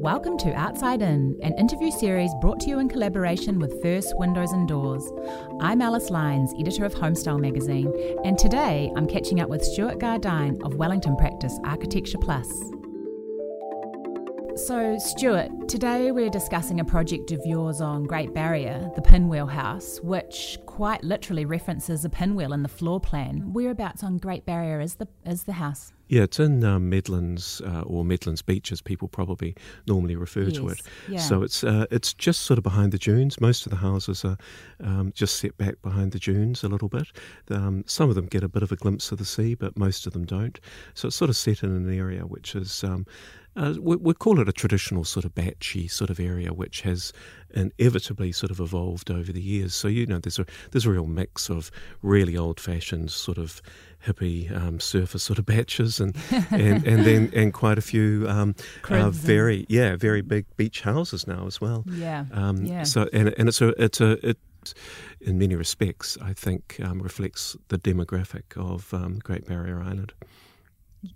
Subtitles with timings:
[0.00, 4.52] Welcome to Outside In, an interview series brought to you in collaboration with First Windows
[4.52, 5.06] and Doors.
[5.60, 7.92] I'm Alice Lyons, editor of Homestyle magazine,
[8.24, 12.48] and today I'm catching up with Stuart Gardyne of Wellington Practice Architecture Plus.
[14.56, 20.00] So, Stuart, today we're discussing a project of yours on Great Barrier, the Pinwheel House,
[20.02, 23.52] which quite literally references a pinwheel in the floor plan.
[23.52, 25.92] Whereabouts on Great Barrier is the is the house?
[26.10, 29.54] Yeah, it's in um, Medlands uh, or Medlands Beach, as people probably
[29.86, 30.56] normally refer yes.
[30.56, 30.82] to it.
[31.08, 31.20] Yeah.
[31.20, 33.40] So it's uh, it's just sort of behind the dunes.
[33.40, 34.36] Most of the houses are
[34.82, 37.06] um, just set back behind the dunes a little bit.
[37.48, 40.04] Um, some of them get a bit of a glimpse of the sea, but most
[40.04, 40.58] of them don't.
[40.94, 43.06] So it's sort of set in an area which is um,
[43.56, 47.12] uh, we, we, call it a traditional sort of batchy sort of area, which has
[47.52, 49.74] inevitably sort of evolved over the years.
[49.74, 51.70] So you know, there's a there's a real mix of
[52.02, 53.60] really old-fashioned sort of
[54.06, 56.16] hippie um, surfer sort of batches, and
[56.50, 58.54] and, and then and quite a few um,
[58.88, 61.84] uh, very yeah very big beach houses now as well.
[61.86, 62.84] Yeah, um, yeah.
[62.84, 64.38] So and and it's a it's a it,
[65.20, 70.12] in many respects, I think, um, reflects the demographic of um, Great Barrier Island.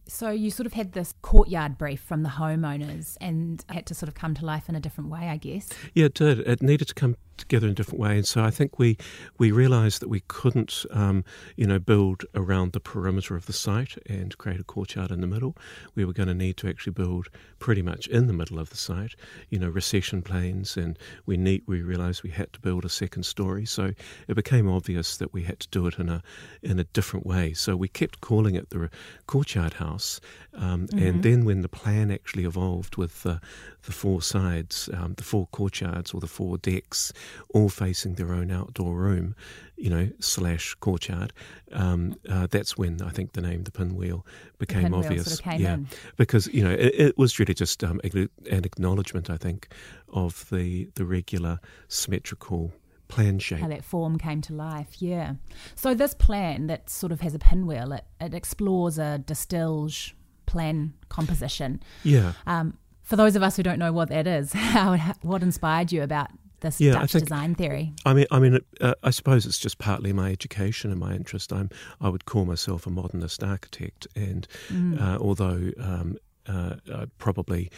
[0.06, 4.08] So you sort of had this courtyard brief from the homeowners and had to sort
[4.08, 5.68] of come to life in a different way, I guess.
[5.92, 6.40] Yeah, it did.
[6.40, 8.16] It needed to come together in a different way.
[8.16, 8.96] And so I think we
[9.38, 11.24] we realised that we couldn't, um,
[11.56, 15.26] you know, build around the perimeter of the site and create a courtyard in the
[15.26, 15.56] middle.
[15.94, 18.76] We were going to need to actually build pretty much in the middle of the
[18.76, 19.14] site,
[19.50, 23.24] you know, recession planes, and we need we realised we had to build a second
[23.24, 23.66] story.
[23.66, 23.92] So
[24.28, 26.22] it became obvious that we had to do it in a
[26.62, 27.52] in a different way.
[27.52, 28.90] So we kept calling it the
[29.26, 30.20] courtyard house,
[30.54, 31.06] um, mm-hmm.
[31.06, 33.40] and then when the plan actually evolved with the
[33.84, 37.12] the four sides, um, the four courtyards or the four decks
[37.50, 39.34] all facing their own outdoor room,
[39.76, 41.32] you know, slash courtyard.
[41.72, 44.24] Um, uh, that's when I think the name the pinwheel
[44.58, 45.36] became the pinwheel obvious.
[45.36, 45.88] Sort of yeah, in.
[46.16, 48.30] because you know it, it, was really just um, an
[48.64, 49.68] acknowledgement, I think,
[50.08, 52.72] of the the regular symmetrical
[53.08, 53.60] plan shape.
[53.60, 55.34] How that form came to life, yeah.
[55.74, 60.12] So this plan that sort of has a pinwheel, it, it explores a De Stijl
[60.46, 61.82] plan composition.
[62.02, 62.32] Yeah.
[62.46, 66.02] Um, for those of us who don't know what that is, how what inspired you
[66.02, 67.92] about this yeah, Dutch think, design theory?
[68.06, 71.52] I mean, I mean, uh, I suppose it's just partly my education and my interest.
[71.52, 75.00] I'm, I would call myself a modernist architect, and mm.
[75.00, 76.16] uh, although um,
[76.46, 76.76] uh,
[77.18, 77.70] probably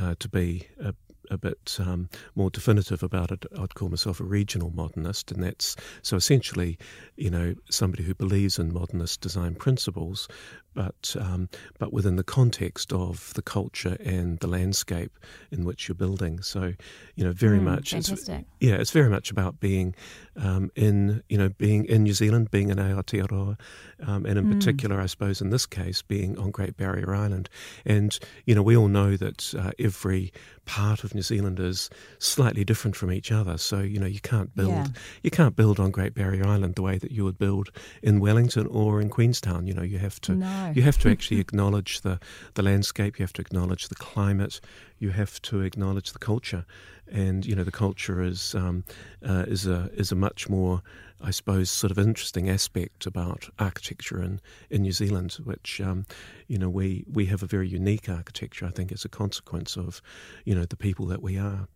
[0.00, 0.94] uh, to be a
[1.30, 5.76] a bit um, more definitive about it, I'd call myself a regional modernist, and that's
[6.02, 6.78] so essentially,
[7.16, 10.28] you know, somebody who believes in modernist design principles,
[10.76, 11.48] but um,
[11.78, 15.18] but within the context of the culture and the landscape
[15.50, 16.42] in which you're building.
[16.42, 16.74] So,
[17.14, 18.28] you know, very mm, much, it's,
[18.60, 19.94] yeah, it's very much about being
[20.36, 23.58] um, in, you know, being in New Zealand, being in Aotearoa,
[24.06, 24.52] um, and in mm.
[24.52, 27.48] particular, I suppose, in this case, being on Great Barrier Island.
[27.86, 30.32] And you know, we all know that uh, every
[30.66, 33.58] part of New Zealanders slightly different from each other.
[33.58, 34.86] So you know, you can't build yeah.
[35.22, 37.70] you can't build on Great Barrier Island the way that you would build
[38.02, 39.66] in Wellington or in Queenstown.
[39.66, 40.32] You know, you have to.
[40.32, 40.72] No.
[40.74, 42.20] You have to actually acknowledge the,
[42.54, 44.60] the landscape, you have to acknowledge the climate,
[44.98, 46.64] you have to acknowledge the culture.
[47.08, 48.84] And, you know, the culture is, um,
[49.24, 50.82] uh, is, a, is a much more,
[51.20, 54.40] I suppose, sort of interesting aspect about architecture in,
[54.70, 56.06] in New Zealand, which, um,
[56.48, 60.02] you know, we, we have a very unique architecture, I think, as a consequence of,
[60.44, 61.68] you know, the people that we are.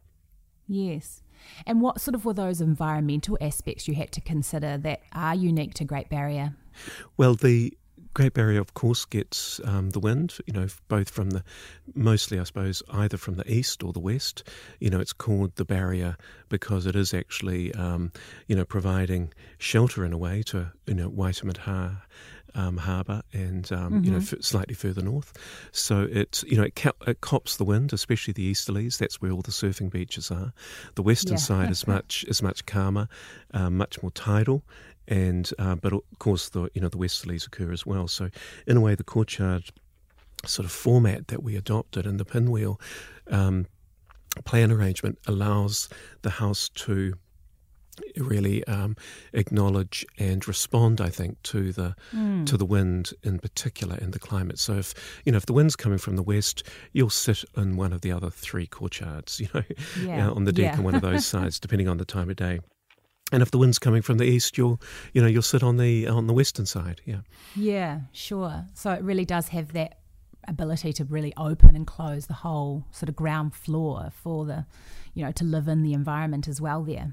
[0.66, 1.22] Yes.
[1.66, 5.74] And what sort of were those environmental aspects you had to consider that are unique
[5.74, 6.54] to Great Barrier?
[7.16, 7.76] Well, the
[8.12, 11.44] Great Barrier, of course, gets um, the wind, you know, both from the,
[11.94, 14.42] mostly, I suppose, either from the east or the west.
[14.80, 16.16] You know, it's called the barrier
[16.48, 18.12] because it is actually, um,
[18.48, 22.02] you know, providing shelter in a way to, you know, Waitemata
[22.54, 24.04] um, harbour and, um, mm-hmm.
[24.04, 24.36] you know, mm-hmm.
[24.36, 25.32] f- slightly further north.
[25.72, 28.98] So it, you know, it, ca- it, cops the wind, especially the easterlies.
[28.98, 30.52] That's where all the surfing beaches are.
[30.94, 31.38] The western yeah.
[31.38, 33.08] side is much is much calmer,
[33.54, 34.64] um, much more tidal
[35.10, 38.08] and uh, but of course the you know the westerlies occur as well.
[38.08, 38.30] So
[38.66, 39.64] in a way, the courtyard
[40.46, 42.80] sort of format that we adopted and the pinwheel
[43.30, 43.66] um,
[44.44, 45.88] plan arrangement allows
[46.22, 47.14] the house to
[48.16, 48.96] really um,
[49.34, 52.46] acknowledge and respond, I think, to the mm.
[52.46, 54.58] to the wind in particular and the climate.
[54.58, 54.94] So if
[55.24, 56.62] you know if the wind's coming from the west,
[56.92, 59.62] you'll sit in one of the other three courtyards, you know,
[60.00, 60.28] yeah.
[60.28, 60.78] uh, on the deck yeah.
[60.78, 62.60] on one of those sides, depending on the time of day.
[63.32, 64.80] And if the wind's coming from the east, you'll
[65.12, 67.00] you know you'll sit on the on the western side.
[67.04, 67.20] Yeah.
[67.54, 68.64] Yeah, sure.
[68.74, 69.98] So it really does have that
[70.48, 74.66] ability to really open and close the whole sort of ground floor for the
[75.14, 77.12] you know to live in the environment as well there.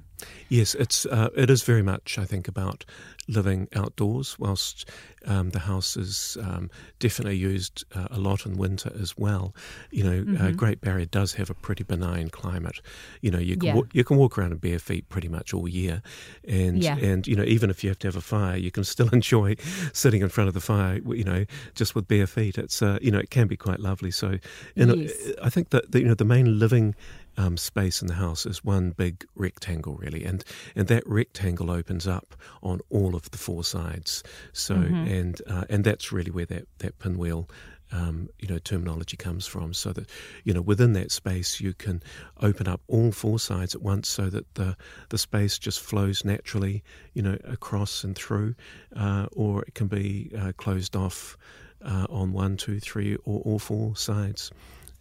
[0.50, 2.86] Yes, it's uh, it is very much I think about
[3.28, 4.90] living outdoors, whilst
[5.26, 9.54] um, the house is um, definitely used uh, a lot in winter as well.
[9.92, 10.48] You know, uh, mm-hmm.
[10.48, 12.80] uh, Great Barrier does have a pretty benign climate.
[13.22, 13.76] You know, you can yeah.
[13.76, 16.02] wa- you can walk around in bare feet pretty much all year,
[16.48, 16.98] and yeah.
[16.98, 19.56] and you know even if you have to have a fire, you can still enjoy
[19.94, 21.00] sitting in front of the fire.
[21.06, 21.46] You know,
[21.76, 22.58] just with bare feet.
[22.58, 24.12] It's uh, you know it can be quite lovely.
[24.12, 24.38] So,
[24.76, 25.34] you yes.
[25.44, 26.96] I think that the, you know the main living
[27.38, 30.44] um, space in the house is one big rectangle, really, and
[30.76, 34.24] and that rectangle opens up on all of the four sides.
[34.54, 35.08] So mm-hmm.
[35.08, 37.50] and uh, and that's really where that that pinwheel.
[37.90, 40.10] Um, you know, terminology comes from, so that
[40.44, 42.04] you know within that space you can
[42.42, 44.76] open up all four sides at once, so that the
[45.08, 48.56] the space just flows naturally, you know, across and through,
[48.94, 51.38] uh, or it can be uh, closed off
[51.82, 54.52] uh, on one, two, three, or all four sides.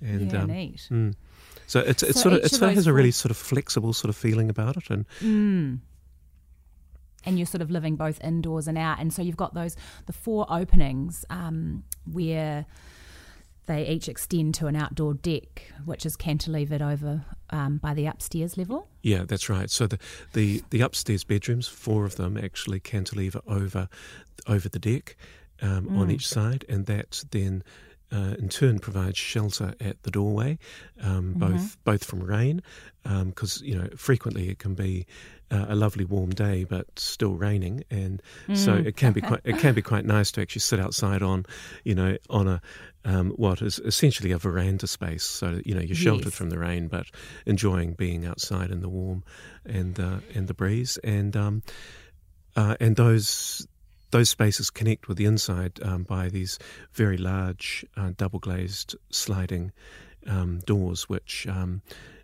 [0.01, 0.89] And, yeah, um, neat.
[0.91, 1.15] Mm,
[1.67, 3.93] so it's, it's so sort of it sort of has a really sort of flexible
[3.93, 5.79] sort of feeling about it, and mm.
[7.25, 9.77] and you're sort of living both indoors and out, and so you've got those
[10.07, 12.67] the four openings um, where
[13.67, 18.57] they each extend to an outdoor deck, which is cantilevered over um, by the upstairs
[18.57, 18.89] level.
[19.03, 19.69] Yeah, that's right.
[19.71, 19.99] So the,
[20.33, 23.89] the, the upstairs bedrooms, four of them actually cantilever over
[24.47, 25.17] over the deck
[25.61, 25.99] um, mm.
[25.99, 27.65] on each side, and that then
[28.13, 30.59] uh, in turn provides shelter at the doorway,
[31.01, 31.39] um, mm-hmm.
[31.41, 32.63] both both from rain,
[33.03, 35.07] because um, you know frequently it can be
[35.51, 38.57] uh, a lovely warm day but still raining, and mm.
[38.57, 41.45] so it can be quite it can be quite nice to actually sit outside on,
[41.85, 42.61] you know, on a
[43.05, 46.35] um, what is essentially a veranda space, so you know you're sheltered yes.
[46.35, 47.07] from the rain but
[47.45, 49.23] enjoying being outside in the warm
[49.65, 51.63] and uh, and the breeze, and um,
[52.57, 53.67] uh, and those
[54.11, 56.59] those spaces connect with the inside um, by these
[56.93, 59.73] very large uh, double glazed sliding
[60.27, 61.83] um, doors, which um,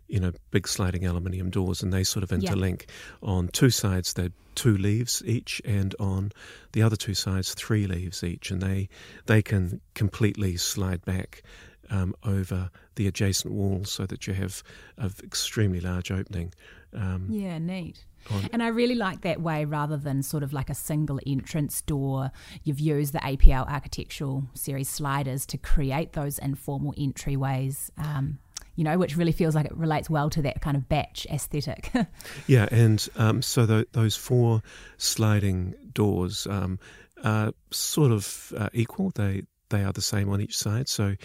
[0.08, 2.84] you know big sliding aluminium doors, and they sort of interlink.
[3.22, 3.28] Yeah.
[3.30, 6.32] On two sides, they're two leaves each, and on
[6.72, 8.88] the other two sides, three leaves each, and they
[9.26, 11.42] they can completely slide back
[11.90, 14.62] um, over the adjacent walls so that you have
[14.98, 16.52] an extremely large opening.
[16.94, 18.04] Um, yeah, neat.
[18.52, 22.30] And I really like that way rather than sort of like a single entrance door.
[22.64, 27.90] You've used the APL architectural series sliders to create those informal entryways.
[27.98, 28.38] Um,
[28.74, 31.90] you know, which really feels like it relates well to that kind of batch aesthetic.
[32.46, 34.62] yeah, and um, so the, those four
[34.96, 36.78] sliding doors um,
[37.22, 39.10] are sort of uh, equal.
[39.14, 40.88] They they are the same on each side.
[40.88, 41.16] So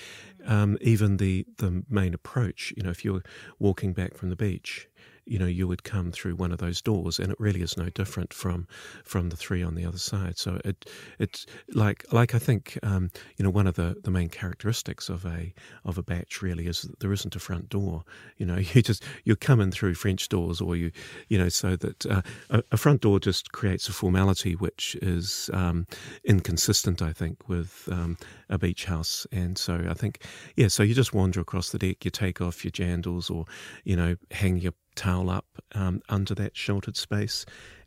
[0.48, 3.24] um, even the the main approach, you know, if you're
[3.60, 4.88] walking back from the beach,
[5.28, 7.90] you know, you would come through one of those doors, and it really is no
[7.90, 8.68] different from
[9.04, 10.38] from the three on the other side.
[10.38, 10.90] So it
[11.20, 15.26] it's like like I think um, you know one of the, the main characteristics of
[15.26, 15.54] a
[15.84, 18.04] of a batch really is that there isn't a front door.
[18.38, 20.92] You know, you just you're coming through French doors, or you
[21.28, 25.50] you know, so that uh, a, a, front door just creates a formality which is
[25.54, 25.86] um,
[26.24, 28.18] inconsistent, I think, with um,
[28.50, 29.28] a beach house.
[29.32, 30.24] And so I think
[30.56, 33.46] yeah, so you just wander across the deck, you take off your jandals, or
[33.84, 37.46] you know, hang your towel up um, under that sheltered space.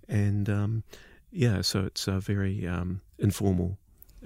[0.09, 0.85] And um,
[1.31, 3.79] yeah, so it's a very um, informal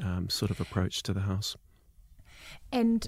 [0.02, 1.56] um, sort of approach to the house.
[2.72, 3.06] And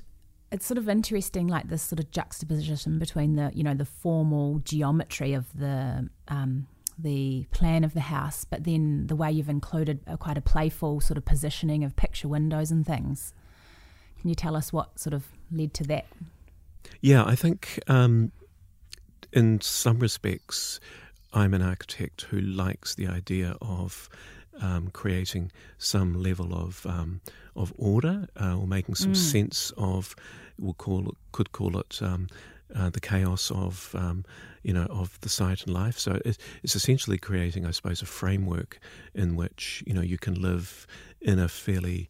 [0.53, 4.61] it's sort of interesting, like this sort of juxtaposition between the, you know, the formal
[4.61, 6.67] geometry of the um,
[6.99, 11.01] the plan of the house, but then the way you've included a, quite a playful
[11.01, 13.35] sort of positioning of picture windows and things.
[14.27, 16.05] Can you tell us what sort of led to that?
[17.01, 18.33] Yeah, I think um,
[19.33, 20.81] in some respects,
[21.33, 24.09] I'm an architect who likes the idea of
[24.61, 27.21] um, creating some level of um,
[27.55, 29.17] of order uh, or making some mm.
[29.17, 30.17] sense of
[30.59, 32.27] we'll call it, could call it um,
[32.75, 34.25] uh, the chaos of um,
[34.65, 36.01] you know of the site and life.
[36.01, 38.81] So it, it's essentially creating, I suppose, a framework
[39.15, 40.85] in which you know you can live
[41.21, 42.09] in a fairly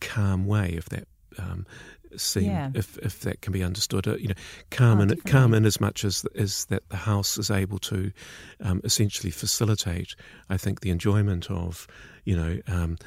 [0.00, 1.06] calm way, if that
[1.38, 1.66] um,
[2.16, 2.70] seem yeah.
[2.74, 4.06] if if that can be understood.
[4.06, 4.34] Uh, you know,
[4.70, 8.12] calm oh, in calm in as much as as that the house is able to
[8.60, 10.14] um, essentially facilitate.
[10.48, 11.86] I think the enjoyment of
[12.24, 12.98] you know um,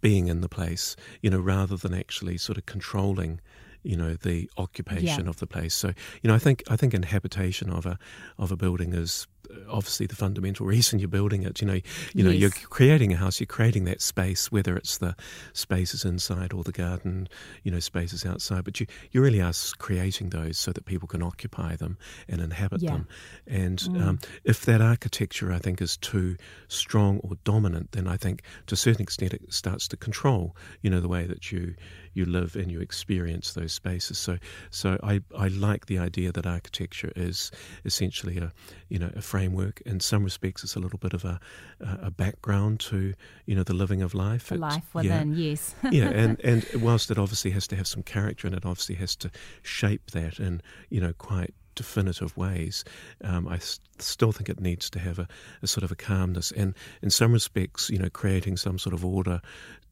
[0.00, 0.96] being in the place.
[1.22, 3.40] You know, rather than actually sort of controlling
[3.82, 5.30] you know the occupation yeah.
[5.30, 5.74] of the place.
[5.74, 5.88] So
[6.22, 7.98] you know, I think I think inhabitation of a
[8.38, 9.26] of a building is
[9.68, 11.60] obviously the fundamental reason you're building it.
[11.60, 11.80] You know,
[12.14, 12.40] you know, yes.
[12.40, 13.40] you're creating a house.
[13.40, 15.16] You're creating that space, whether it's the
[15.52, 17.28] spaces inside or the garden,
[17.62, 18.64] you know, spaces outside.
[18.64, 22.82] But you you really are creating those so that people can occupy them and inhabit
[22.82, 22.92] yeah.
[22.92, 23.08] them.
[23.46, 24.02] And mm.
[24.02, 26.36] um, if that architecture, I think, is too
[26.68, 30.56] strong or dominant, then I think to a certain extent it starts to control.
[30.82, 31.74] You know, the way that you
[32.14, 34.18] you live and you experience those spaces.
[34.18, 34.38] So
[34.70, 37.50] so I I like the idea that architecture is
[37.84, 38.52] essentially a
[38.88, 39.80] you know a frame framework.
[39.82, 41.38] In some respects, it's a little bit of a,
[41.80, 43.14] a background to
[43.46, 44.50] you know the living of life.
[44.50, 45.74] Life within, yeah, yes.
[45.90, 49.14] yeah, and and whilst it obviously has to have some character and it obviously has
[49.16, 49.30] to
[49.62, 52.84] shape that in you know quite definitive ways,
[53.22, 55.28] um, I st- still think it needs to have a,
[55.62, 56.50] a, sort of a calmness.
[56.50, 59.40] And in some respects, you know, creating some sort of order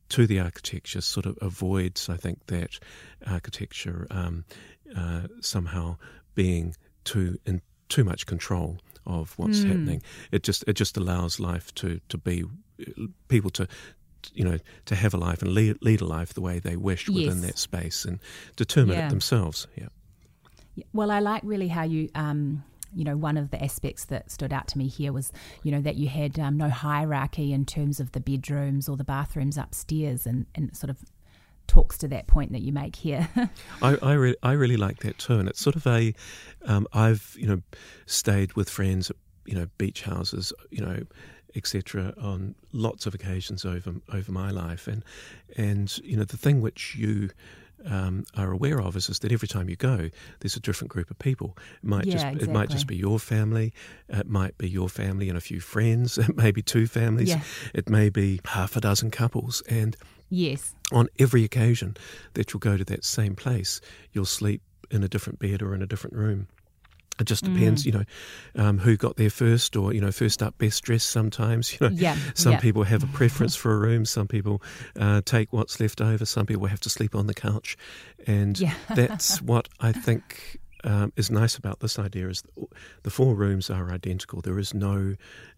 [0.09, 2.81] to the architecture sort of avoids, I think, that
[3.25, 4.45] architecture um,
[4.97, 5.97] uh, somehow
[6.35, 6.75] being
[7.05, 9.69] too in too much control of what's mm.
[9.69, 10.03] happening.
[10.31, 12.45] It just it just allows life to to be
[13.29, 13.69] people to
[14.35, 17.09] you know to have a life and lead, lead a life the way they wish
[17.09, 17.27] yes.
[17.27, 18.19] within that space and
[18.57, 19.07] determine yeah.
[19.07, 19.67] it themselves.
[19.77, 19.89] Yeah.
[20.93, 22.09] Well, I like really how you.
[22.15, 25.31] Um, you know, one of the aspects that stood out to me here was,
[25.63, 29.05] you know, that you had um, no hierarchy in terms of the bedrooms or the
[29.05, 31.05] bathrooms upstairs, and, and sort of
[31.67, 33.29] talks to that point that you make here.
[33.83, 36.15] I I, re- I really like that too, and it's sort of a.
[36.65, 37.63] Um, I've you know
[38.07, 41.03] stayed with friends at you know beach houses, you know,
[41.55, 42.15] etc.
[42.21, 45.05] on lots of occasions over over my life, and
[45.57, 47.31] and you know the thing which you
[47.85, 51.11] um, are aware of is, is that every time you go, there's a different group
[51.11, 51.57] of people.
[51.83, 52.49] It might yeah, just exactly.
[52.49, 53.73] it might just be your family.
[54.09, 56.19] It might be your family and a few friends.
[56.27, 57.29] It may be two families.
[57.29, 57.43] Yeah.
[57.73, 59.63] It may be half a dozen couples.
[59.69, 59.97] And
[60.29, 61.97] yes, on every occasion
[62.35, 63.81] that you'll go to that same place,
[64.13, 66.49] you'll sleep in a different bed or in a different room.
[67.19, 67.87] It just depends, mm.
[67.87, 68.05] you know,
[68.57, 71.09] um, who got there first, or you know, first up, best dressed.
[71.09, 72.61] Sometimes, you know, yeah, some yeah.
[72.61, 74.05] people have a preference for a room.
[74.05, 74.63] Some people
[75.01, 76.27] uh, take what's left over.
[76.27, 77.77] Some people have to sleep on the couch,
[78.27, 78.75] and yeah.
[78.95, 82.45] that's what I think um, is nice about this idea is
[83.03, 84.41] the four rooms are identical.
[84.41, 85.17] There is no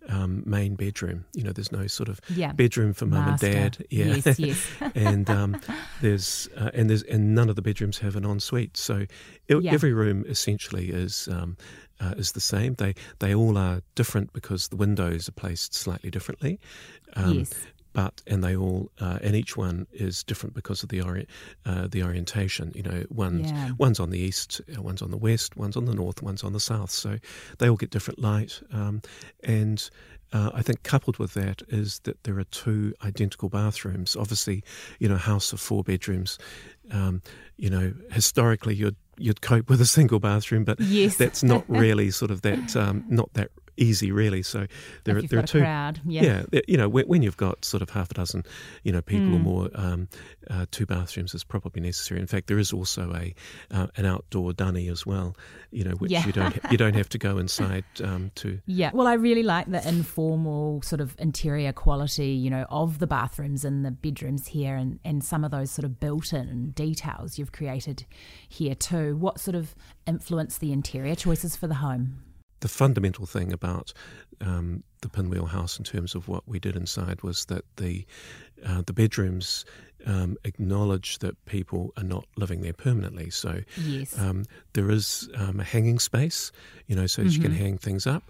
[0.09, 1.27] um, main bedroom.
[1.35, 2.53] You know, there's no sort of yeah.
[2.53, 3.87] bedroom for mum and dad.
[3.91, 4.67] Yeah, yes, yes.
[4.95, 5.61] and um,
[6.01, 8.77] there's uh, and there's and none of the bedrooms have an ensuite.
[8.79, 9.07] So
[9.47, 9.73] it, yeah.
[9.73, 11.29] every room essentially is.
[11.31, 11.57] Um,
[12.01, 12.75] uh, is the same.
[12.75, 16.61] They they all are different because the windows are placed slightly differently.
[17.17, 17.53] Um, yes
[17.99, 21.27] but and they all uh, and each one is different because of the ori-
[21.67, 22.71] uh, the orientation.
[22.73, 23.71] You know, one's yeah.
[23.77, 26.53] one's on the east, uh, one's on the west, one's on the north, one's on
[26.53, 26.93] the south.
[26.93, 27.19] So
[27.59, 29.03] they all get different light, um,
[29.43, 29.91] and
[30.33, 34.15] uh, I think coupled with that is that there are two identical bathrooms.
[34.15, 34.63] Obviously,
[35.01, 36.39] you know, house of four bedrooms.
[36.93, 37.21] Um,
[37.57, 41.17] you know, historically you'd you'd cope with a single bathroom, but yes.
[41.17, 44.43] that's not really sort of that um, not that easy, really.
[44.43, 44.67] So
[45.05, 45.61] there, there are two.
[45.61, 46.45] Crowd, yeah.
[46.53, 48.45] yeah, you know, when, when, you've got sort of half a dozen,
[48.83, 49.35] you know, people mm.
[49.35, 50.09] or more, um,
[50.51, 52.21] uh, two bathrooms is probably necessary.
[52.21, 53.35] In fact, there is also a
[53.71, 55.37] uh, an outdoor dunny as well,
[55.71, 56.27] you know, which yeah.
[56.27, 58.61] you don't you don't have to go inside um, to.
[58.67, 63.07] Yeah, well, I really like the informal sort of interior quality, you know, of the
[63.07, 67.53] bathrooms and the bedrooms here, and and some of those sort of built-in details you've
[67.53, 68.05] created
[68.49, 69.17] here too.
[69.17, 69.75] What sort of
[70.07, 72.23] influenced the interior choices for the home?
[72.61, 73.93] The fundamental thing about
[74.41, 78.07] um, the Pinwheel House in terms of what we did inside was that the
[78.65, 79.65] uh, the bedrooms
[80.07, 83.31] um, acknowledge that people are not living there permanently.
[83.31, 84.19] So yes.
[84.19, 86.53] um, there is um, a hanging space,
[86.87, 87.31] you know, so mm-hmm.
[87.31, 88.25] you can hang things up,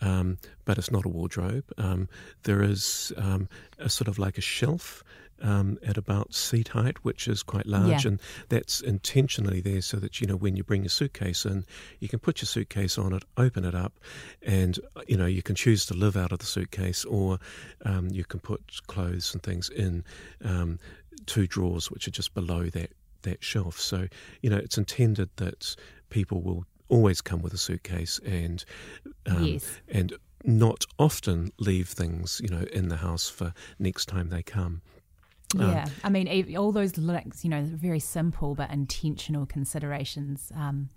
[0.00, 1.64] um, but it's not a wardrobe.
[1.76, 2.08] Um,
[2.44, 5.02] there is a sort of like a shelf
[5.42, 8.12] um, at about seat height, which is quite large, yeah.
[8.12, 11.64] and that's intentionally there so that you know when you bring your suitcase in,
[12.00, 13.98] you can put your suitcase on it, open it up,
[14.42, 17.38] and you know you can choose to live out of the suitcase, or
[17.84, 20.04] um, you can put clothes and things in
[20.44, 20.78] um,
[21.26, 22.90] two drawers which are just below that
[23.22, 23.78] that shelf.
[23.78, 24.08] So
[24.42, 25.76] you know it's intended that
[26.10, 28.64] people will always come with a suitcase and
[29.26, 29.80] um, yes.
[29.88, 30.12] and
[30.44, 34.82] not often leave things you know in the house for next time they come.
[35.60, 40.52] Yeah, I mean, all those you know, very simple but intentional considerations.
[40.56, 40.90] Um,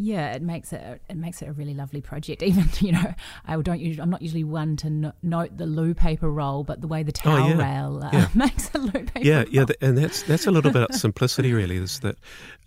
[0.00, 2.42] yeah, it makes it it makes it a really lovely project.
[2.44, 3.14] Even you know,
[3.44, 6.80] I don't usually, I'm not usually one to no, note the loo paper roll, but
[6.80, 7.58] the way the towel oh, yeah.
[7.58, 8.28] rail uh, yeah.
[8.34, 9.20] makes a loo paper.
[9.20, 9.46] Yeah, roll.
[9.50, 11.52] yeah, and that's that's a little bit of simplicity.
[11.52, 12.16] Really, is that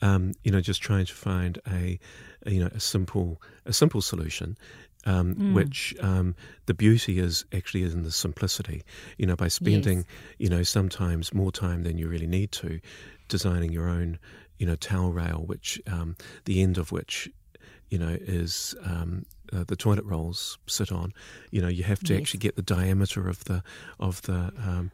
[0.02, 1.98] um, you know just trying to find a,
[2.46, 4.58] a you know a simple a simple solution
[5.06, 5.54] um, mm.
[5.54, 8.84] which um, the beauty is actually in the simplicity.
[9.18, 10.06] You know, by spending, yes.
[10.40, 12.80] you know, sometimes more time than you really need to,
[13.28, 14.20] designing your own,
[14.58, 16.16] you know, towel rail, which um,
[16.46, 17.30] the end of which,
[17.90, 21.14] you know, is um, uh, the toilet rolls sit on.
[21.52, 22.22] You know, you have to yes.
[22.22, 23.64] actually get the diameter of the
[24.00, 24.92] of the um,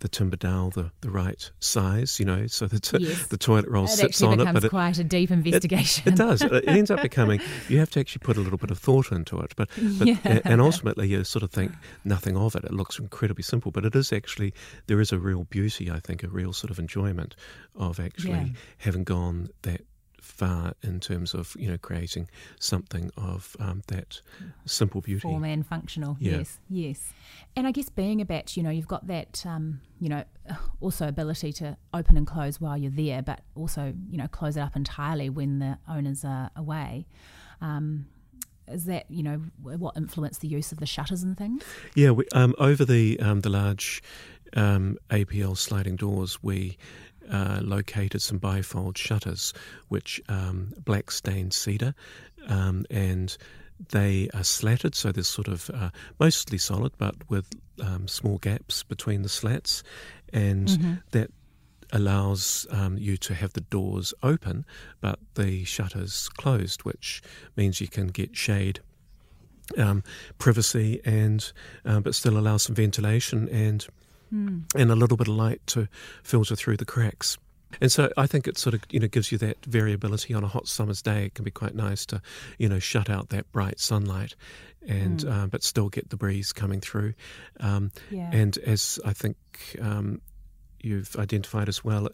[0.00, 3.26] the timber dowel the, the right size, you know, so that yes.
[3.26, 4.52] the toilet roll it sits on it.
[4.52, 6.04] But it quite a deep investigation.
[6.06, 6.42] It, it does.
[6.42, 7.40] It ends up becoming.
[7.68, 10.40] You have to actually put a little bit of thought into it, but, but yeah.
[10.44, 11.72] and ultimately you sort of think
[12.04, 12.64] nothing of it.
[12.64, 14.54] It looks incredibly simple, but it is actually
[14.86, 15.90] there is a real beauty.
[15.90, 17.34] I think a real sort of enjoyment
[17.74, 18.46] of actually yeah.
[18.78, 19.82] having gone that
[20.28, 22.28] far in terms of you know creating
[22.60, 24.20] something of um, that
[24.66, 25.20] simple beauty.
[25.20, 26.16] Form and functional.
[26.20, 26.38] Yeah.
[26.38, 27.12] Yes, yes.
[27.56, 30.24] And I guess being a batch, you know, you've got that, um, you know,
[30.80, 34.60] also ability to open and close while you're there, but also, you know, close it
[34.60, 37.06] up entirely when the owners are away.
[37.60, 38.06] Um,
[38.68, 41.64] is that you know what influenced the use of the shutters and things?
[41.94, 44.02] Yeah, we, um, over the um, the large
[44.54, 46.76] um, APL sliding doors, we
[47.30, 49.52] uh, located some bifold shutters,
[49.88, 51.94] which um, black stained cedar,
[52.48, 53.36] um, and
[53.90, 57.48] they are slatted, so there's sort of uh, mostly solid, but with
[57.80, 59.82] um, small gaps between the slats,
[60.32, 60.94] and mm-hmm.
[61.12, 61.30] that
[61.92, 64.64] allows um, you to have the doors open,
[65.00, 67.22] but the shutters closed, which
[67.56, 68.80] means you can get shade.
[69.76, 70.02] Um,
[70.38, 71.52] privacy and
[71.84, 73.86] uh, but still allow some ventilation and
[74.32, 74.62] mm.
[74.74, 75.88] and a little bit of light to
[76.22, 77.38] filter through the cracks.
[77.80, 80.48] And so I think it sort of you know gives you that variability on a
[80.48, 81.26] hot summer's day.
[81.26, 82.22] It can be quite nice to
[82.58, 84.34] you know shut out that bright sunlight,
[84.86, 85.30] and mm.
[85.30, 87.14] uh, but still get the breeze coming through.
[87.60, 88.30] Um, yeah.
[88.32, 89.36] And as I think
[89.80, 90.22] um,
[90.80, 92.08] you've identified as well,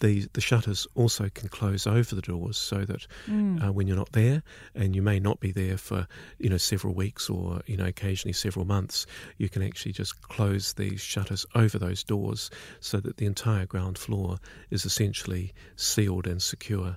[0.00, 3.62] the the shutters also can close over the doors so that mm.
[3.62, 4.42] uh, when you're not there,
[4.74, 6.06] and you may not be there for
[6.38, 9.06] you know several weeks or you know occasionally several months,
[9.38, 12.50] you can actually just close these shutters over those doors
[12.80, 14.38] so that the entire ground floor
[14.70, 16.96] is essentially sealed and secure.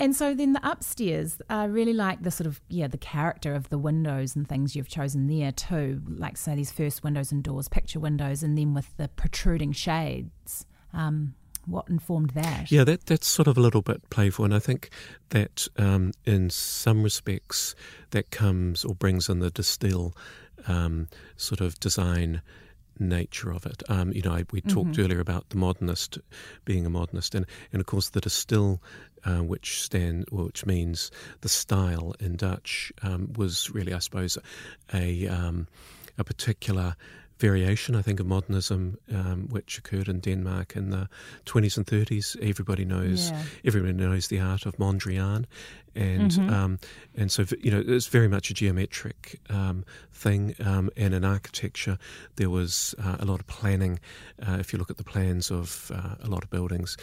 [0.00, 3.68] And so then the upstairs, I really like the sort of yeah the character of
[3.68, 6.00] the windows and things you've chosen there too.
[6.08, 10.66] Like say these first windows and doors, picture windows, and then with the protruding shades.
[10.92, 11.34] Um,
[11.66, 12.72] what informed that?
[12.72, 14.88] Yeah, that that's sort of a little bit playful, and I think
[15.28, 17.74] that um, in some respects
[18.10, 20.16] that comes or brings in the De Stijl
[20.66, 22.40] um, sort of design
[23.00, 23.82] nature of it.
[23.88, 25.02] Um, you know, I, we talked mm-hmm.
[25.02, 26.18] earlier about the modernist
[26.64, 28.80] being a modernist, and, and of course the De Stijl
[29.24, 34.38] uh, which stand, which means the style in Dutch, um, was really, I suppose,
[34.94, 35.66] a um,
[36.18, 36.96] a particular
[37.40, 41.08] variation, I think, of modernism, um, which occurred in Denmark in the
[41.46, 42.36] 20s and 30s.
[42.40, 43.42] Everybody knows, yeah.
[43.64, 45.46] everybody knows the art of Mondrian,
[45.94, 46.50] and mm-hmm.
[46.50, 46.78] um,
[47.16, 50.54] and so you know it's very much a geometric um, thing.
[50.64, 51.98] Um, and in architecture,
[52.36, 53.98] there was uh, a lot of planning.
[54.46, 56.96] Uh, if you look at the plans of uh, a lot of buildings,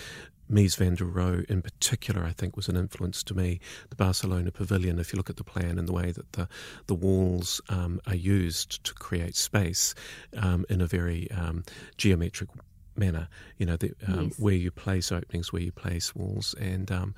[0.50, 3.60] Mies van der Rohe, in particular, I think was an influence to me.
[3.90, 6.48] The Barcelona Pavilion, if you look at the plan and the way that the,
[6.88, 9.94] the walls um, are used to create space
[10.38, 11.64] um, in a very um,
[11.98, 12.50] geometric
[12.96, 14.40] manner, you know, the, um, yes.
[14.40, 17.14] where you place openings, where you place walls, and um,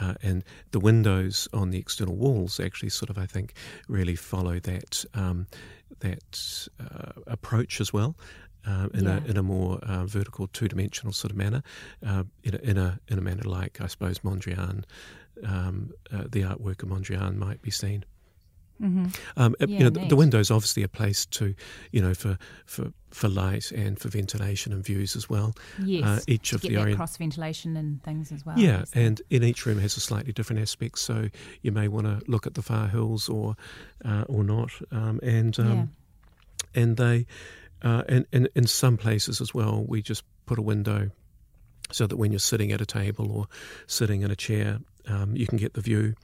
[0.00, 3.54] uh, and the windows on the external walls actually sort of, I think,
[3.88, 5.46] really follow that um,
[6.00, 8.16] that uh, approach as well
[8.66, 9.20] uh, in yeah.
[9.24, 11.62] a in a more uh, vertical, two dimensional sort of manner,
[12.06, 14.84] uh, in, a, in a in a manner like I suppose Mondrian,
[15.44, 18.04] um, uh, the artwork of Mondrian might be seen.
[18.80, 19.06] Mm-hmm.
[19.36, 21.54] Um, yeah, you know, the, the windows obviously a place to,
[21.92, 25.54] you know, for, for, for light and for ventilation and views as well.
[25.84, 28.58] Yes, uh, each of the orient- cross ventilation and things as well.
[28.58, 30.98] Yeah, and in each room has a slightly different aspect.
[30.98, 31.28] So
[31.60, 33.54] you may want to look at the far hills or
[34.02, 35.90] uh, or not, um, and um,
[36.74, 36.82] yeah.
[36.82, 37.26] and they
[37.82, 41.10] uh, and, and in some places as well, we just put a window
[41.92, 43.46] so that when you're sitting at a table or
[43.86, 46.14] sitting in a chair, um, you can get the view.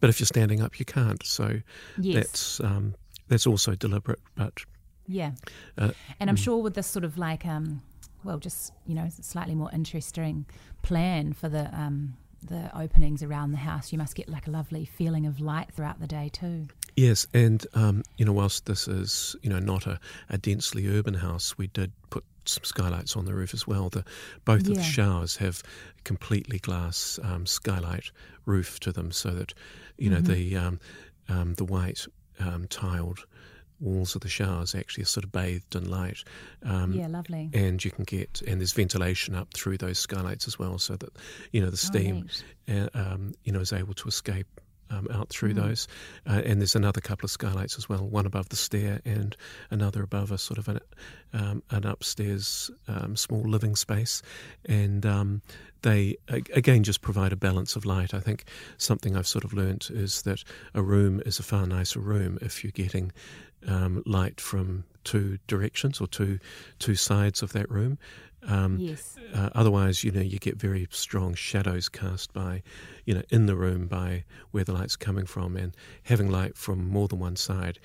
[0.00, 1.24] But if you're standing up, you can't.
[1.24, 1.60] So
[1.98, 2.14] yes.
[2.14, 2.94] that's um,
[3.28, 4.20] that's also deliberate.
[4.36, 4.60] But
[5.06, 5.32] yeah,
[5.78, 6.44] uh, and I'm mm.
[6.44, 7.82] sure with this sort of like um,
[8.24, 10.46] well, just you know, slightly more interesting
[10.82, 14.84] plan for the um, the openings around the house, you must get like a lovely
[14.84, 16.66] feeling of light throughout the day too.
[16.96, 19.98] Yes, and um, you know, whilst this is you know not a,
[20.30, 23.88] a, densely urban house, we did put some skylights on the roof as well.
[23.88, 24.04] The
[24.44, 24.72] both yeah.
[24.72, 25.62] of the showers have
[26.04, 28.12] completely glass um, skylight
[28.46, 29.54] roof to them, so that
[29.98, 30.32] you know mm-hmm.
[30.32, 30.80] the um,
[31.28, 32.06] um the white
[32.38, 33.24] um, tiled
[33.80, 36.18] walls of the showers actually are sort of bathed in light.
[36.62, 37.50] Um, yeah, lovely.
[37.52, 41.10] And you can get and there's ventilation up through those skylights as well, so that
[41.52, 42.28] you know the oh, steam,
[42.68, 44.46] oh, uh, um, you know, is able to escape.
[44.90, 45.62] Um, out through mm.
[45.62, 45.88] those,
[46.28, 49.34] uh, and there's another couple of skylights as well, one above the stair and
[49.70, 50.78] another above a sort of an,
[51.32, 54.20] um, an upstairs um, small living space,
[54.66, 55.40] and um,
[55.84, 58.14] they again just provide a balance of light.
[58.14, 58.44] I think
[58.78, 60.44] something I've sort of learnt is that
[60.74, 63.12] a room is a far nicer room if you're getting
[63.66, 66.38] um, light from two directions or two
[66.78, 67.98] two sides of that room.
[68.46, 69.16] Um, yes.
[69.34, 72.62] Uh, otherwise, you know, you get very strong shadows cast by,
[73.06, 76.88] you know, in the room by where the light's coming from, and having light from
[76.88, 77.78] more than one side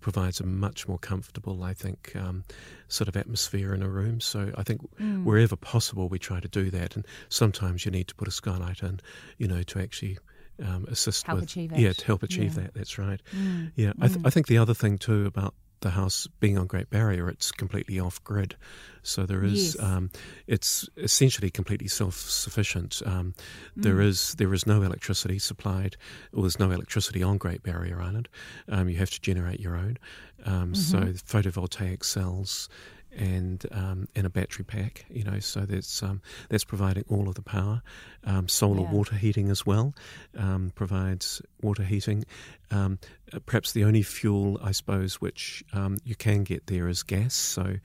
[0.00, 2.44] provides a much more comfortable, I think, um,
[2.86, 4.20] sort of atmosphere in a room.
[4.20, 5.24] So I think Mm.
[5.24, 6.94] wherever possible, we try to do that.
[6.96, 9.00] And sometimes you need to put a skylight in,
[9.38, 10.18] you know, to actually
[10.60, 12.62] um, assist Help with yeah, to help achieve Yeah.
[12.62, 12.74] that.
[12.74, 13.20] That's right.
[13.32, 13.70] Mm.
[13.76, 14.26] Yeah, I, th- Mm.
[14.26, 17.98] I think the other thing too about the house being on Great Barrier, it's completely
[18.00, 18.56] off grid,
[19.02, 19.82] so there is Yes.
[19.82, 20.10] um,
[20.46, 23.00] it's essentially completely self sufficient.
[23.06, 23.34] Um,
[23.76, 24.04] there Mm.
[24.06, 25.96] is there is no electricity supplied,
[26.32, 28.28] or there's no electricity on Great Barrier Island.
[28.68, 29.98] Um, you have to generate your own.
[30.44, 31.22] Um, So Mhm.
[31.24, 32.68] photovoltaic cells.
[33.18, 37.34] And um, and a battery pack, you know, so that's um, that's providing all of
[37.34, 37.82] the power.
[38.22, 38.92] Um, solar Yeah.
[38.92, 39.92] water heating as well
[40.36, 42.24] um, provides water heating.
[42.70, 43.00] Um,
[43.32, 47.34] uh, perhaps the only fuel, I suppose, which um, you can get there is gas.
[47.34, 47.78] So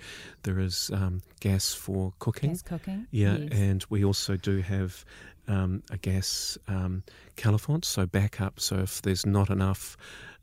[0.44, 2.52] there is um, gas for cooking.
[2.52, 3.08] Gas cooking.
[3.10, 3.50] Yeah, Yes.
[3.54, 5.04] and we also do have
[5.48, 7.02] um, a gas um,
[7.38, 8.60] califont, so backup.
[8.60, 9.98] So if there's not enough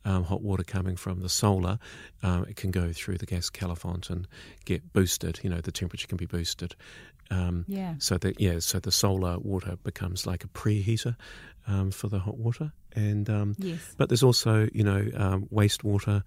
[0.04, 1.78] um, hot water coming from the solar,
[2.22, 4.26] um, it can go through the gas califont and
[4.64, 5.40] get boosted.
[5.42, 6.74] You know, the temperature can be boosted.
[7.32, 7.94] Um, yeah.
[7.98, 11.14] so that yeah, so the solar water becomes like a preheater
[11.68, 13.94] um, for the hot water, and um, Yes.
[13.96, 16.24] but there's also you know um, wastewater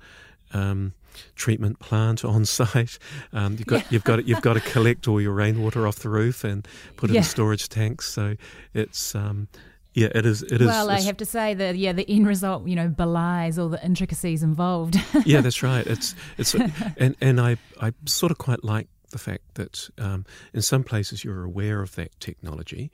[0.54, 0.94] um,
[1.36, 3.00] treatment plant on site.
[3.34, 3.88] Um, you've got Yeah.
[3.90, 7.14] you've got you've got to collect all your rainwater off the roof and put it
[7.16, 7.20] Yeah.
[7.20, 8.08] in storage tanks.
[8.10, 8.36] So
[8.74, 9.50] it's um,
[9.94, 10.68] yeah, it is it is.
[10.68, 13.84] well, I have to say that yeah, the end result, you know, belies all the
[13.86, 14.96] intricacies involved.
[15.26, 15.86] yeah, that's right.
[15.86, 16.56] It's it's
[16.98, 21.24] and and I I sort of quite like the fact that um, in some places
[21.24, 22.92] you're aware of that technology.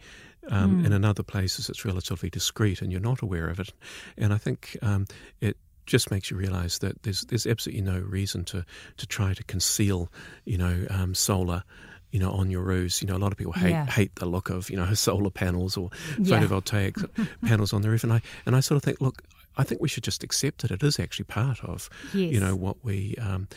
[0.51, 0.85] Um, Mm.
[0.85, 3.71] and in other places, it's relatively discreet, and you're not aware of it.
[4.17, 5.05] And I think um,
[5.41, 8.65] it just makes you realise that there's there's absolutely no reason to
[8.97, 10.11] to try to conceal,
[10.45, 11.63] you know, um, solar.
[12.11, 13.85] You know, on your roofs, you know, a lot of people hate Yeah.
[13.85, 16.39] hate the look of you know solar panels or Yeah.
[16.39, 16.95] photovoltaic
[17.45, 19.23] panels on the roof, and I and I sort of think, look,
[19.61, 22.31] I think we should just accept that It is actually part of yes.
[22.33, 23.47] you know what we um,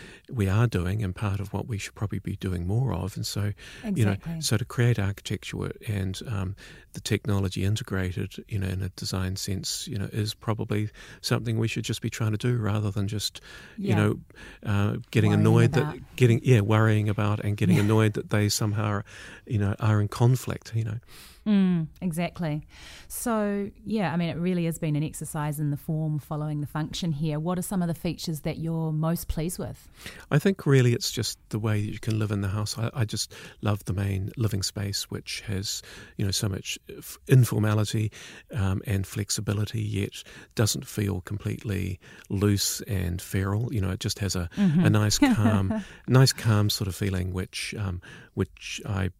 [0.40, 3.16] we are doing and part of what we should probably be doing more of.
[3.16, 3.52] And so
[3.98, 6.56] you know, so to create architecture and um,
[6.94, 11.68] the technology integrated, you know, in a design sense, you know, is probably something we
[11.68, 13.40] should just be trying to do rather than just
[13.78, 14.18] you know
[14.66, 15.94] uh, getting Worrying annoyed about.
[15.94, 17.84] that getting yeah worrying about and getting Yeah.
[17.84, 19.04] annoyed that they somehow are,
[19.46, 20.72] you know are in conflict.
[20.74, 20.98] You know.
[21.46, 22.66] Mm, exactly.
[23.08, 26.68] So, yeah, I mean, it really has been an exercise in the form following the
[26.68, 27.40] function here.
[27.40, 29.88] What are some of the features that you're most pleased with?
[30.30, 32.78] I think really it's just the way that you can live in the house.
[32.78, 35.82] I, I just love the main living space, which has
[36.16, 36.78] you know so much
[37.26, 38.12] informality
[38.54, 40.22] um, and flexibility, yet
[40.54, 43.72] doesn't feel completely loose and feral.
[43.74, 47.74] You know, it just has a, a nice calm, nice calm sort of feeling, which
[47.76, 48.00] um,
[48.34, 49.10] which I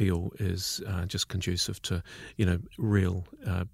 [0.00, 2.02] feel is uh, just conducive to
[2.38, 3.24] you know real.
[3.46, 3.64] Uh,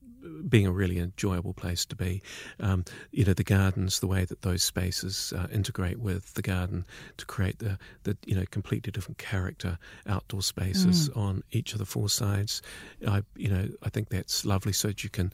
[0.49, 2.21] being a really enjoyable place to be,
[2.59, 6.85] um, you know, the gardens, the way that those spaces uh, integrate with the garden
[7.17, 11.87] to create the, the, you know, completely different character outdoor spaces on each of the
[11.87, 12.61] four sides.
[13.07, 15.33] I, you know, I think that's lovely so that you can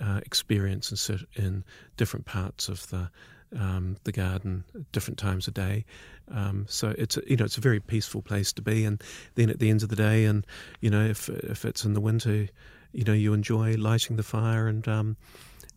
[0.00, 1.64] uh, experience and sit in
[1.96, 3.10] different parts of the
[3.58, 5.84] um, the garden at different times of day.
[6.30, 8.84] Um, so it's a, you know it's a very peaceful place to be.
[8.84, 9.02] And
[9.34, 10.46] then at the end of the day, and
[10.80, 12.48] you know if if it's in the winter,
[12.92, 15.16] you know you enjoy lighting the fire and um,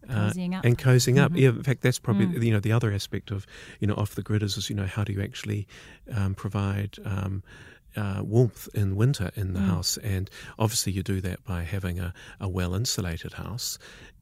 [0.10, 0.64] uh, Cozying up.
[0.64, 1.32] and cozying up.
[1.32, 1.40] Mhm.
[1.40, 2.44] Yeah, in fact, that's probably Mm.
[2.44, 3.46] you know the other aspect of
[3.80, 5.68] you know off the grid is, is you know how do you actually
[6.14, 7.42] um, provide um,
[7.96, 9.68] uh, warmth in winter in the Mm.
[9.68, 10.30] house, and
[10.60, 13.78] obviously you do that by having a, a well insulated house,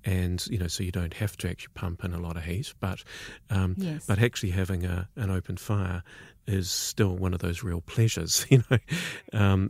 [0.06, 2.74] and you know so you don't have to actually pump in a lot of heat,
[2.80, 3.04] but
[3.50, 4.06] um, Yes.
[4.06, 6.04] but actually having a, an open fire
[6.48, 8.78] is still one of those real pleasures, you know.
[9.32, 9.70] Um,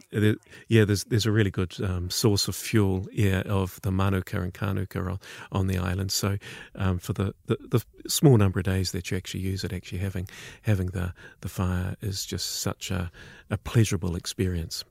[0.67, 4.53] yeah, there's there's a really good um, source of fuel, yeah, of the manuka and
[4.53, 5.19] kanuka on,
[5.51, 6.11] on the island.
[6.11, 6.37] So
[6.75, 9.99] um, for the, the, the small number of days that you actually use it, actually
[9.99, 10.27] having
[10.63, 13.11] having the, the fire is just such a,
[13.49, 14.83] a pleasurable experience.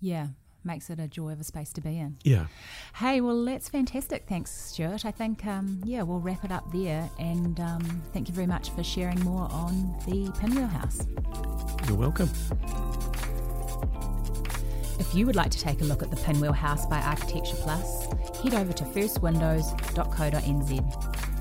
[0.00, 0.28] yeah,
[0.66, 2.16] makes it a joy of a space to be in.
[2.24, 2.46] Yeah,
[2.96, 4.24] Hey, well, that's fantastic.
[4.28, 5.04] Thanks, Stuart.
[5.04, 7.08] I think, um, yeah, we'll wrap it up there.
[7.18, 11.06] And um, thank you very much for sharing more on the Pinwheel House.
[11.86, 12.30] you're welcome.
[14.98, 18.06] If you would like to take a look at the Pinwheel House by Architecture Plus,
[18.42, 21.35] head over to firstwindows.co.nz.